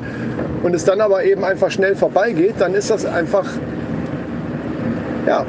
und 0.62 0.74
es 0.74 0.84
dann 0.84 1.00
aber 1.00 1.24
eben 1.24 1.44
einfach 1.44 1.70
schnell 1.70 1.96
vorbeigeht, 1.96 2.54
dann 2.58 2.74
ist 2.74 2.90
das 2.90 3.04
einfach, 3.04 3.46
ja, 5.26 5.46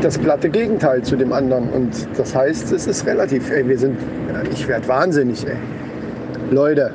das 0.00 0.20
glatte 0.20 0.48
Gegenteil 0.48 1.02
zu 1.02 1.16
dem 1.16 1.32
anderen. 1.32 1.68
Und 1.70 2.08
das 2.16 2.34
heißt, 2.34 2.72
es 2.72 2.86
ist 2.86 3.06
relativ, 3.06 3.50
ey, 3.50 3.66
wir 3.68 3.78
sind, 3.78 3.98
ich 4.52 4.66
werde 4.68 4.86
wahnsinnig, 4.88 5.46
ey. 5.46 5.56
Leute, 6.50 6.92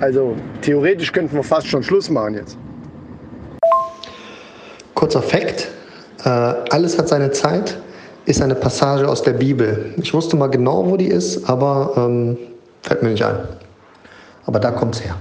also 0.00 0.34
theoretisch 0.60 1.12
könnten 1.12 1.36
wir 1.36 1.44
fast 1.44 1.68
schon 1.68 1.82
Schluss 1.82 2.10
machen 2.10 2.34
jetzt. 2.34 2.58
Kurzer 4.94 5.22
Fakt, 5.22 5.68
äh, 6.24 6.28
alles 6.28 6.98
hat 6.98 7.08
seine 7.08 7.30
Zeit, 7.30 7.78
ist 8.26 8.42
eine 8.42 8.54
Passage 8.54 9.08
aus 9.08 9.22
der 9.22 9.32
Bibel. 9.32 9.94
Ich 9.96 10.14
wusste 10.14 10.36
mal 10.36 10.48
genau, 10.48 10.90
wo 10.90 10.96
die 10.96 11.08
ist, 11.08 11.48
aber 11.48 11.92
ähm, 11.96 12.36
fällt 12.82 13.02
mir 13.02 13.10
nicht 13.10 13.24
ein. 13.24 13.36
Aber 14.46 14.60
da 14.60 14.70
kommt 14.70 14.96
es 14.96 15.04
her. 15.04 15.16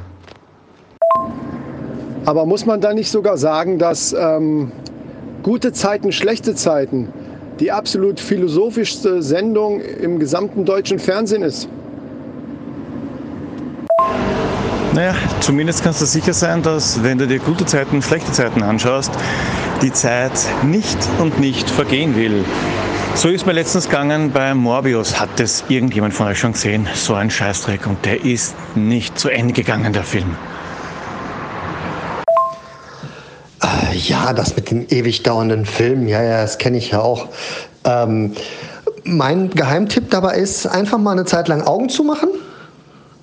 Aber 2.25 2.45
muss 2.45 2.65
man 2.65 2.79
da 2.79 2.93
nicht 2.93 3.11
sogar 3.11 3.37
sagen, 3.37 3.77
dass 3.77 4.13
ähm, 4.13 4.71
Gute 5.43 5.73
Zeiten, 5.73 6.13
schlechte 6.13 6.55
Zeiten 6.55 7.09
die 7.59 7.71
absolut 7.71 8.19
philosophischste 8.19 9.21
Sendung 9.21 9.81
im 9.81 10.17
gesamten 10.17 10.65
deutschen 10.65 10.97
Fernsehen 10.99 11.43
ist. 11.43 11.67
Naja, 14.93 15.13
zumindest 15.41 15.83
kannst 15.83 16.01
du 16.01 16.05
sicher 16.05 16.33
sein, 16.33 16.63
dass 16.63 17.03
wenn 17.03 17.17
du 17.17 17.27
dir 17.27 17.39
gute 17.39 17.65
Zeiten, 17.65 18.01
schlechte 18.01 18.31
Zeiten 18.31 18.63
anschaust, 18.63 19.11
die 19.81 19.91
Zeit 19.91 20.31
nicht 20.63 20.97
und 21.19 21.39
nicht 21.39 21.69
vergehen 21.69 22.15
will. 22.15 22.45
So 23.15 23.29
ist 23.29 23.45
mir 23.45 23.53
letztens 23.53 23.85
gegangen 23.85 24.31
bei 24.31 24.53
Morbius. 24.53 25.19
Hat 25.19 25.29
das 25.37 25.63
irgendjemand 25.69 26.13
von 26.13 26.27
euch 26.27 26.39
schon 26.39 26.53
gesehen? 26.53 26.87
So 26.95 27.13
ein 27.13 27.29
Scheißdreck 27.29 27.87
und 27.87 28.03
der 28.05 28.25
ist 28.25 28.55
nicht 28.75 29.17
zu 29.17 29.29
Ende 29.29 29.53
gegangen, 29.53 29.93
der 29.93 30.03
Film. 30.03 30.35
Ja, 33.93 34.33
das 34.33 34.55
mit 34.55 34.71
den 34.71 34.87
ewig 34.89 35.23
dauernden 35.23 35.65
Filmen, 35.65 36.07
ja, 36.07 36.21
ja, 36.21 36.41
das 36.41 36.57
kenne 36.57 36.77
ich 36.77 36.91
ja 36.91 36.99
auch. 36.99 37.29
Ähm, 37.85 38.33
mein 39.03 39.49
Geheimtipp 39.51 40.09
dabei 40.09 40.35
ist, 40.37 40.65
einfach 40.65 40.97
mal 40.97 41.11
eine 41.11 41.25
Zeit 41.25 41.47
lang 41.47 41.61
Augen 41.61 41.89
zu 41.89 42.03
machen. 42.03 42.29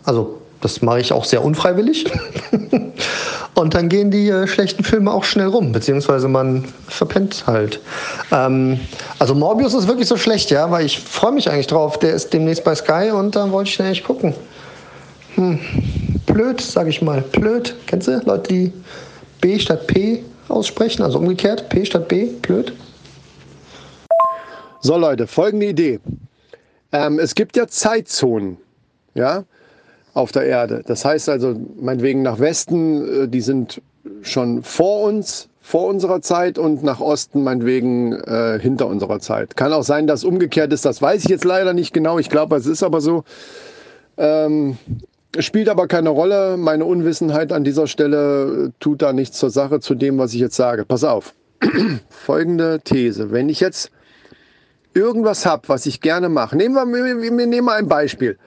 Also, 0.04 0.40
das 0.60 0.82
mache 0.82 1.00
ich 1.00 1.12
auch 1.12 1.24
sehr 1.24 1.44
unfreiwillig. 1.44 2.06
Und 3.54 3.74
dann 3.74 3.88
gehen 3.88 4.10
die 4.10 4.28
äh, 4.28 4.46
schlechten 4.46 4.84
Filme 4.84 5.12
auch 5.12 5.24
schnell 5.24 5.48
rum, 5.48 5.72
beziehungsweise 5.72 6.28
man 6.28 6.64
verpennt 6.88 7.44
halt. 7.46 7.80
Ähm, 8.30 8.78
also 9.18 9.34
Morbius 9.34 9.74
ist 9.74 9.88
wirklich 9.88 10.08
so 10.08 10.16
schlecht, 10.16 10.50
ja, 10.50 10.70
weil 10.70 10.86
ich 10.86 11.00
freue 11.00 11.32
mich 11.32 11.50
eigentlich 11.50 11.66
drauf. 11.66 11.98
Der 11.98 12.14
ist 12.14 12.32
demnächst 12.32 12.64
bei 12.64 12.74
Sky 12.74 13.10
und 13.10 13.36
dann 13.36 13.52
wollte 13.52 13.68
ich 13.68 13.74
schnell 13.74 13.90
nicht 13.90 14.04
gucken. 14.04 14.34
Hm. 15.34 15.58
Blöd, 16.26 16.60
sag 16.60 16.86
ich 16.86 17.02
mal. 17.02 17.20
Blöd. 17.20 17.74
Kennst 17.86 18.08
du 18.08 18.20
Leute, 18.24 18.48
die 18.48 18.72
B 19.40 19.58
statt 19.58 19.86
P 19.86 20.22
aussprechen, 20.48 21.02
also 21.02 21.18
umgekehrt, 21.18 21.68
P 21.68 21.84
statt 21.84 22.08
B, 22.08 22.26
blöd. 22.26 22.72
So 24.80 24.96
Leute, 24.96 25.26
folgende 25.26 25.66
Idee. 25.66 26.00
Ähm, 26.92 27.18
es 27.18 27.34
gibt 27.34 27.56
ja 27.56 27.68
Zeitzonen, 27.68 28.56
ja, 29.14 29.44
auf 30.14 30.32
der 30.32 30.44
Erde. 30.44 30.82
Das 30.86 31.04
heißt 31.04 31.28
also, 31.28 31.54
meinetwegen 31.80 32.22
nach 32.22 32.38
Westen, 32.38 33.24
äh, 33.24 33.28
die 33.28 33.40
sind 33.40 33.80
schon 34.22 34.62
vor 34.62 35.02
uns, 35.02 35.48
vor 35.60 35.86
unserer 35.86 36.20
Zeit 36.22 36.58
und 36.58 36.82
nach 36.82 37.00
Osten 37.00 37.42
meinetwegen 37.42 38.12
äh, 38.12 38.58
hinter 38.60 38.86
unserer 38.86 39.20
Zeit. 39.20 39.56
Kann 39.56 39.72
auch 39.72 39.84
sein, 39.84 40.06
dass 40.06 40.24
umgekehrt 40.24 40.72
ist, 40.72 40.84
das 40.84 41.00
weiß 41.00 41.24
ich 41.24 41.30
jetzt 41.30 41.44
leider 41.44 41.72
nicht 41.72 41.92
genau. 41.92 42.18
Ich 42.18 42.28
glaube, 42.28 42.56
es 42.56 42.66
ist 42.66 42.82
aber 42.82 43.00
so. 43.00 43.24
Ähm, 44.16 44.76
Spielt 45.38 45.68
aber 45.68 45.86
keine 45.86 46.08
Rolle. 46.08 46.56
Meine 46.56 46.84
Unwissenheit 46.84 47.52
an 47.52 47.62
dieser 47.62 47.86
Stelle 47.86 48.72
tut 48.80 49.00
da 49.00 49.12
nichts 49.12 49.38
zur 49.38 49.50
Sache 49.50 49.78
zu 49.78 49.94
dem, 49.94 50.18
was 50.18 50.34
ich 50.34 50.40
jetzt 50.40 50.56
sage. 50.56 50.84
Pass 50.84 51.04
auf. 51.04 51.34
Folgende 52.08 52.80
These. 52.82 53.30
Wenn 53.30 53.48
ich 53.48 53.60
jetzt 53.60 53.92
irgendwas 54.92 55.46
habe, 55.46 55.68
was 55.68 55.86
ich 55.86 56.00
gerne 56.00 56.28
mache, 56.28 56.56
nehmen 56.56 56.74
wir, 56.74 56.84
wir, 56.84 57.22
wir 57.22 57.46
nehmen 57.46 57.64
mal 57.64 57.78
ein 57.78 57.86
Beispiel. 57.86 58.38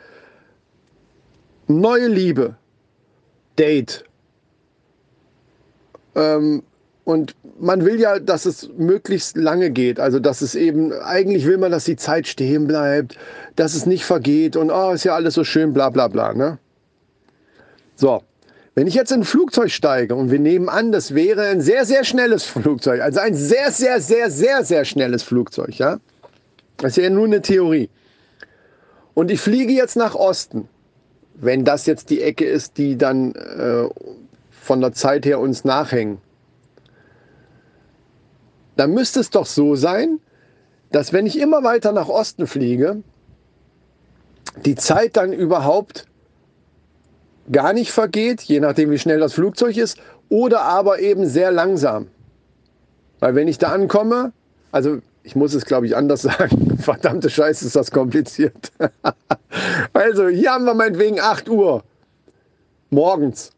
Neue 1.67 2.07
Liebe, 2.07 2.55
Date. 3.57 4.03
Ähm, 6.15 6.63
und 7.05 7.35
man 7.59 7.85
will 7.85 7.99
ja, 7.99 8.19
dass 8.19 8.45
es 8.45 8.69
möglichst 8.77 9.35
lange 9.35 9.71
geht. 9.71 9.99
Also, 9.99 10.19
dass 10.19 10.41
es 10.41 10.55
eben, 10.55 10.93
eigentlich 10.93 11.45
will 11.45 11.57
man, 11.57 11.71
dass 11.71 11.83
die 11.85 11.95
Zeit 11.95 12.27
stehen 12.27 12.67
bleibt, 12.67 13.17
dass 13.55 13.75
es 13.75 13.85
nicht 13.85 14.05
vergeht 14.05 14.55
und, 14.55 14.71
oh, 14.71 14.91
ist 14.91 15.03
ja 15.03 15.15
alles 15.15 15.33
so 15.33 15.43
schön, 15.43 15.73
bla, 15.73 15.89
bla, 15.89 16.07
bla. 16.07 16.33
Ne? 16.33 16.57
So, 17.95 18.23
wenn 18.75 18.87
ich 18.87 18.93
jetzt 18.95 19.11
in 19.11 19.21
ein 19.21 19.25
Flugzeug 19.25 19.69
steige 19.69 20.15
und 20.15 20.31
wir 20.31 20.39
nehmen 20.39 20.69
an, 20.69 20.91
das 20.91 21.13
wäre 21.13 21.43
ein 21.47 21.61
sehr, 21.61 21.85
sehr 21.85 22.03
schnelles 22.03 22.43
Flugzeug, 22.43 23.01
also 23.01 23.19
ein 23.19 23.35
sehr, 23.35 23.71
sehr, 23.71 23.99
sehr, 23.99 24.31
sehr, 24.31 24.63
sehr 24.63 24.85
schnelles 24.85 25.23
Flugzeug, 25.23 25.77
ja? 25.77 25.99
Das 26.77 26.97
ist 26.97 27.03
ja 27.03 27.09
nur 27.09 27.25
eine 27.25 27.41
Theorie. 27.41 27.89
Und 29.13 29.29
ich 29.29 29.39
fliege 29.39 29.71
jetzt 29.73 29.95
nach 29.95 30.15
Osten, 30.15 30.67
wenn 31.35 31.65
das 31.65 31.85
jetzt 31.85 32.09
die 32.09 32.21
Ecke 32.21 32.45
ist, 32.45 32.77
die 32.77 32.97
dann 32.97 33.33
äh, 33.33 33.87
von 34.51 34.81
der 34.81 34.93
Zeit 34.93 35.25
her 35.25 35.39
uns 35.39 35.65
nachhängen. 35.65 36.19
Dann 38.75 38.91
müsste 38.93 39.19
es 39.19 39.29
doch 39.29 39.45
so 39.45 39.75
sein, 39.75 40.19
dass 40.91 41.13
wenn 41.13 41.25
ich 41.25 41.39
immer 41.39 41.63
weiter 41.63 41.91
nach 41.91 42.07
Osten 42.07 42.47
fliege, 42.47 43.03
die 44.65 44.75
Zeit 44.75 45.17
dann 45.17 45.33
überhaupt 45.33 46.05
gar 47.51 47.73
nicht 47.73 47.91
vergeht, 47.91 48.41
je 48.41 48.59
nachdem 48.59 48.91
wie 48.91 48.99
schnell 48.99 49.19
das 49.19 49.33
Flugzeug 49.33 49.77
ist, 49.77 49.97
oder 50.29 50.61
aber 50.61 50.99
eben 50.99 51.27
sehr 51.27 51.51
langsam. 51.51 52.07
Weil 53.19 53.35
wenn 53.35 53.47
ich 53.47 53.57
da 53.57 53.71
ankomme, 53.71 54.33
also 54.71 54.99
ich 55.23 55.35
muss 55.35 55.53
es, 55.53 55.65
glaube 55.65 55.85
ich, 55.85 55.95
anders 55.95 56.21
sagen. 56.23 56.77
Verdammte 56.77 57.29
Scheiße, 57.29 57.65
ist 57.65 57.75
das 57.75 57.91
kompliziert. 57.91 58.71
also, 59.93 60.27
hier 60.27 60.51
haben 60.51 60.65
wir 60.65 60.73
meinetwegen 60.73 61.19
8 61.19 61.49
Uhr 61.49 61.83
morgens. 62.89 63.51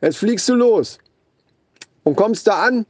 Jetzt 0.00 0.18
fliegst 0.18 0.48
du 0.48 0.54
los 0.54 0.98
und 2.04 2.16
kommst 2.16 2.46
da 2.46 2.62
an 2.62 2.86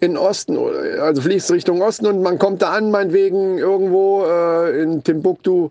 in 0.00 0.18
Osten, 0.18 0.58
also 1.00 1.22
fliegst 1.22 1.50
Richtung 1.50 1.80
Osten 1.80 2.06
und 2.06 2.22
man 2.22 2.38
kommt 2.38 2.60
da 2.60 2.72
an, 2.72 2.90
meinetwegen 2.90 3.56
irgendwo 3.56 4.24
äh, 4.26 4.82
in 4.82 5.02
Timbuktu. 5.02 5.70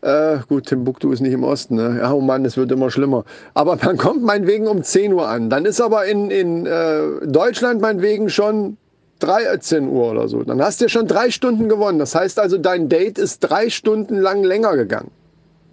Äh, 0.00 0.38
gut, 0.48 0.66
Timbuktu 0.66 1.12
ist 1.12 1.20
nicht 1.20 1.32
im 1.32 1.44
Osten. 1.44 1.76
Ne? 1.76 1.98
Ja, 2.00 2.12
oh 2.12 2.20
Mann, 2.20 2.44
es 2.44 2.56
wird 2.56 2.72
immer 2.72 2.90
schlimmer. 2.90 3.24
Aber 3.54 3.76
man 3.76 3.96
kommt 3.96 4.22
meinetwegen 4.22 4.66
um 4.66 4.82
10 4.82 5.12
Uhr 5.12 5.28
an. 5.28 5.48
Dann 5.48 5.64
ist 5.64 5.80
aber 5.80 6.04
in, 6.06 6.30
in 6.30 6.66
äh, 6.66 7.26
Deutschland 7.26 7.80
meinetwegen 7.80 8.28
schon 8.28 8.76
13 9.20 9.88
Uhr 9.88 10.10
oder 10.10 10.28
so. 10.28 10.42
Dann 10.42 10.60
hast 10.60 10.80
du 10.80 10.86
ja 10.86 10.88
schon 10.88 11.06
drei 11.06 11.30
Stunden 11.30 11.68
gewonnen. 11.68 11.98
Das 11.98 12.14
heißt 12.14 12.38
also, 12.38 12.58
dein 12.58 12.88
Date 12.88 13.18
ist 13.18 13.40
drei 13.40 13.70
Stunden 13.70 14.16
lang 14.16 14.44
länger 14.44 14.76
gegangen. 14.76 15.10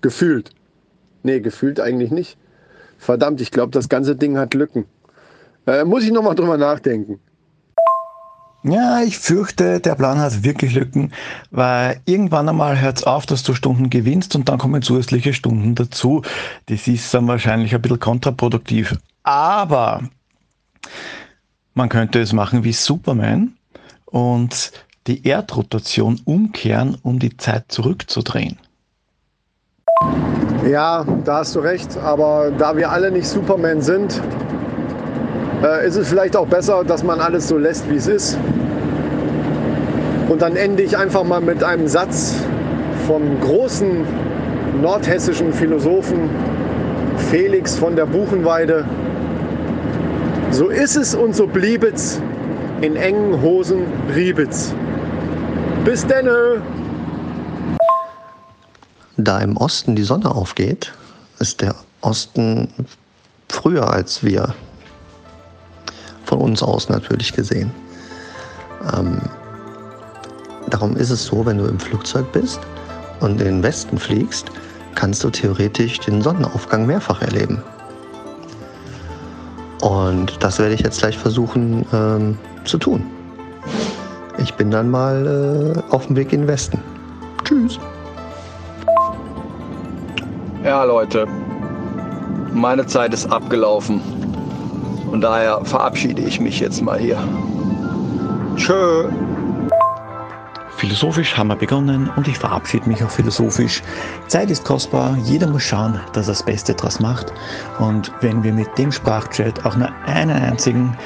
Gefühlt. 0.02 0.52
Nee, 1.24 1.40
gefühlt 1.40 1.80
eigentlich 1.80 2.12
nicht. 2.12 2.38
Verdammt, 2.98 3.42
ich 3.42 3.52
glaube, 3.52 3.72
das 3.72 3.90
ganze 3.90 4.16
Ding 4.16 4.38
hat 4.38 4.54
Lücken. 4.54 4.86
Äh, 5.68 5.84
muss 5.86 6.04
ich 6.04 6.12
nochmal 6.12 6.36
drüber 6.36 6.58
nachdenken. 6.58 7.20
Ja, 8.64 9.02
ich 9.02 9.18
fürchte, 9.18 9.80
der 9.80 9.96
Plan 9.96 10.20
hat 10.20 10.44
wirklich 10.44 10.76
Lücken, 10.76 11.12
weil 11.50 12.00
irgendwann 12.06 12.48
einmal 12.48 12.80
hört 12.80 13.00
es 13.00 13.04
auf, 13.04 13.26
dass 13.26 13.42
du 13.42 13.56
Stunden 13.56 13.90
gewinnst 13.90 14.36
und 14.36 14.50
dann 14.50 14.60
kommen 14.60 14.84
zusätzliche 14.84 15.34
Stunden 15.34 15.74
dazu. 15.74 16.22
Das 16.68 16.88
ist 16.88 17.12
dann 17.12 17.28
wahrscheinlich 17.28 17.74
ein 17.74 17.82
bisschen 17.82 18.00
kontraproduktiv. 18.00 18.96
Aber 19.24 20.04
man 21.74 21.90
könnte 21.90 22.20
es 22.20 22.34
machen 22.34 22.64
wie 22.64 22.74
Superman 22.74 23.54
und 24.06 24.72
die 25.08 25.26
Erdrotation 25.28 26.20
umkehren, 26.26 26.98
um 27.02 27.20
die 27.20 27.36
Zeit 27.38 27.66
zurückzudrehen. 27.70 28.60
Ja, 30.70 31.06
da 31.26 31.38
hast 31.38 31.56
du 31.56 31.60
recht, 31.60 31.98
aber 31.98 32.52
da 32.58 32.78
wir 32.78 32.92
alle 32.92 33.12
nicht 33.12 33.28
Superman 33.28 33.82
sind, 33.82 34.22
äh, 35.64 35.88
ist 35.88 35.96
es 35.96 36.08
vielleicht 36.10 36.36
auch 36.36 36.48
besser, 36.48 36.84
dass 36.84 37.04
man 37.04 37.20
alles 37.20 37.48
so 37.48 37.58
lässt, 37.58 37.90
wie 37.90 37.96
es 37.96 38.08
ist. 38.08 38.38
Und 40.30 40.42
dann 40.42 40.56
ende 40.56 40.84
ich 40.84 40.98
einfach 40.98 41.24
mal 41.24 41.42
mit 41.42 41.64
einem 41.64 41.88
Satz 41.88 42.36
vom 43.08 43.40
großen 43.42 44.06
nordhessischen 44.82 45.52
Philosophen 45.52 46.30
Felix 47.30 47.78
von 47.78 47.96
der 47.96 48.06
Buchenweide. 48.06 48.86
So 50.52 50.68
ist 50.68 50.98
es 50.98 51.16
und 51.16 51.34
so 51.34 51.48
bliebet's, 51.48 52.22
in 52.82 52.98
engen 52.98 53.42
Hosen 53.42 53.86
riebet's. 54.14 54.74
Bis 55.86 56.06
denne! 56.06 56.62
Da 59.16 59.40
im 59.40 59.56
Osten 59.56 59.96
die 59.96 60.04
Sonne 60.04 60.30
aufgeht, 60.30 60.92
ist 61.40 61.62
der 61.62 61.74
Osten 62.02 62.68
früher 63.48 63.90
als 63.90 64.24
wir. 64.26 64.54
Von 66.26 66.40
uns 66.40 66.62
aus 66.62 66.90
natürlich 66.90 67.32
gesehen. 67.32 67.72
Ähm, 68.94 69.22
darum 70.70 70.98
ist 70.98 71.12
es 71.12 71.26
so, 71.26 71.46
wenn 71.46 71.60
du 71.60 71.66
im 71.66 71.80
Flugzeug 71.80 72.30
bist 72.34 72.60
und 73.22 73.40
in 73.40 73.46
den 73.46 73.64
Westen 73.64 73.98
fliegst, 73.98 74.52
kannst 74.96 75.24
du 75.24 75.30
theoretisch 75.30 76.00
den 76.02 76.22
Sonnenaufgang 76.22 76.86
mehrfach 76.86 77.22
erleben. 77.22 77.64
Und 79.82 80.44
das 80.44 80.60
werde 80.60 80.76
ich 80.76 80.82
jetzt 80.82 81.00
gleich 81.00 81.18
versuchen 81.18 81.86
ähm, 81.92 82.38
zu 82.66 82.78
tun. 82.78 83.04
Ich 84.38 84.54
bin 84.54 84.72
dann 84.72 84.90
mal 84.90 85.76
äh, 85.76 85.94
auf 85.94 86.08
dem 86.08 86.16
Weg 86.16 86.32
in 86.34 86.42
den 86.42 86.48
Westen. 86.48 86.80
Tschüss. 87.44 87.80
Ja, 90.64 90.84
Leute, 90.84 91.28
meine 92.54 92.86
Zeit 92.86 93.14
ist 93.14 93.32
abgelaufen. 93.32 94.02
Und 95.12 95.22
daher 95.22 95.66
verabschiede 95.66 96.22
ich 96.22 96.40
mich 96.40 96.60
jetzt 96.60 96.82
mal 96.82 97.00
hier. 97.00 97.18
Tschö. 98.56 99.10
Philosophisch 100.82 101.38
haben 101.38 101.50
wir 101.50 101.56
begonnen 101.56 102.10
und 102.16 102.28
ich 102.28 102.40
verabschiede 102.40 102.90
mich 102.90 103.04
auch 103.04 103.10
philosophisch. 103.12 103.84
Zeit 104.26 104.50
ist 104.50 104.66
kostbar, 104.66 105.16
jeder 105.26 105.46
muss 105.46 105.62
schauen, 105.62 106.00
dass 106.14 106.26
er 106.26 106.32
das 106.32 106.42
Beste 106.42 106.74
draus 106.74 107.00
macht. 107.00 107.32
Und 107.78 108.12
wenn 108.22 108.44
wir 108.44 108.52
mit 108.52 108.76
dem 108.80 108.92
Sprachchat 108.92 109.64
auch 109.64 109.76
nur 109.76 109.90
einen 110.08 110.32
einzigen 110.32 110.98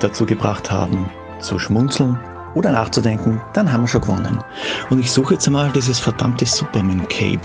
dazu 0.00 0.26
gebracht 0.26 0.70
haben, 0.70 1.08
zu 1.40 1.58
schmunzeln 1.58 2.20
oder 2.54 2.70
nachzudenken, 2.70 3.40
dann 3.54 3.72
haben 3.72 3.84
wir 3.84 3.88
schon 3.88 4.02
gewonnen. 4.02 4.44
Und 4.90 4.98
ich 4.98 5.10
suche 5.10 5.32
jetzt 5.32 5.46
einmal 5.46 5.70
dieses 5.70 5.98
verdammte 5.98 6.44
Superman 6.44 7.08
Cape. 7.08 7.40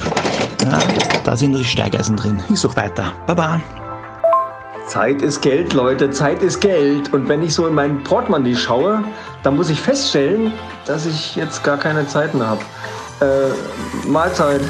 Ja, 0.66 0.80
da 1.24 1.38
sind 1.38 1.54
die 1.54 1.64
Steigeisen 1.64 2.18
drin. 2.18 2.44
Ich 2.50 2.60
suche 2.60 2.76
weiter. 2.76 3.14
Baba. 3.26 3.62
Zeit 4.90 5.22
ist 5.22 5.42
Geld, 5.42 5.74
Leute, 5.74 6.10
Zeit 6.10 6.42
ist 6.42 6.60
Geld. 6.60 7.14
Und 7.14 7.30
wenn 7.30 7.44
ich 7.44 7.54
so 7.54 7.68
in 7.68 7.76
mein 7.76 8.04
Portemonnaie 8.04 8.56
schaue, 8.56 9.04
dann 9.44 9.56
muss 9.56 9.70
ich 9.70 9.80
feststellen, 9.80 10.52
dass 10.86 11.06
ich 11.06 11.36
jetzt 11.36 11.64
gar 11.64 11.78
keine 11.78 12.08
Zeit 12.08 12.34
mehr 12.34 12.48
habe. 12.48 12.62
Äh, 13.22 13.52
Mahlzeit. 14.08 14.62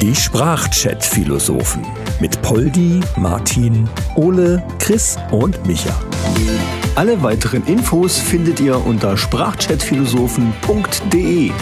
Die 0.00 0.14
Sprachchat-Philosophen 0.14 1.84
mit 2.20 2.40
Poldi, 2.42 3.00
Martin, 3.16 3.88
Ole, 4.16 4.62
Chris 4.78 5.16
und 5.30 5.66
Micha. 5.66 5.94
Alle 6.94 7.22
weiteren 7.22 7.64
Infos 7.66 8.18
findet 8.18 8.60
ihr 8.60 8.84
unter 8.84 9.16
sprachchatphilosophen.de. 9.16 11.52